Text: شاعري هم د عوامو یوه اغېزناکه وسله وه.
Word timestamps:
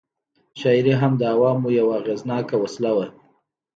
شاعري 0.59 0.93
هم 1.01 1.13
د 1.17 1.21
عوامو 1.33 1.69
یوه 1.79 1.93
اغېزناکه 2.01 2.55
وسله 2.59 2.91
وه. 2.97 3.07